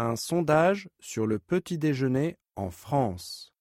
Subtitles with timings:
[0.00, 3.52] un sondage sur le petit déjeuner en France.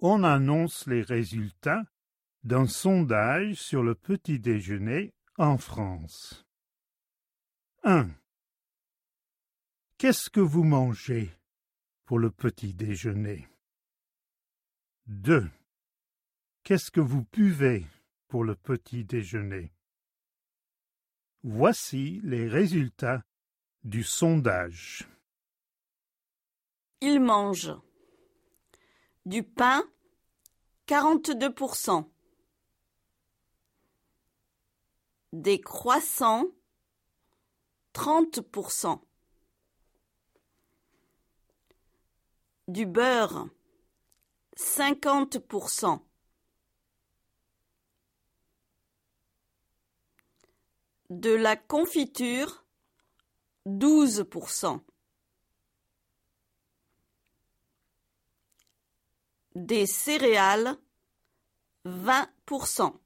[0.00, 1.84] On annonce les résultats
[2.44, 6.46] d'un sondage sur le petit déjeuner en France.
[7.82, 8.10] 1.
[9.98, 11.30] Qu'est-ce que vous mangez
[12.06, 13.46] pour le petit déjeuner?
[15.06, 15.50] 2.
[16.62, 17.86] Qu'est-ce que vous buvez
[18.28, 19.72] pour le petit déjeuner?
[21.42, 23.22] Voici les résultats
[23.84, 25.08] du sondage.
[27.00, 27.70] Il mange
[29.26, 29.84] du pain
[30.86, 32.10] 42%,
[35.32, 36.46] des croissants
[37.94, 39.00] 30%,
[42.68, 43.48] du beurre
[44.56, 46.00] 50%,
[51.10, 52.63] de la confiture
[53.66, 54.80] 12%.
[59.54, 60.76] Des céréales
[61.86, 62.98] 20%.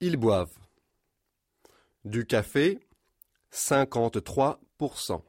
[0.00, 0.58] Ils boivent
[2.04, 2.80] du café
[3.52, 5.22] 53%,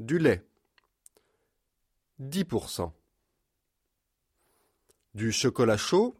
[0.00, 0.44] du lait
[2.20, 2.92] 10%,
[5.14, 6.19] du chocolat chaud